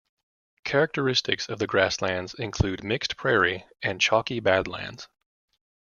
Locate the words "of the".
1.47-1.67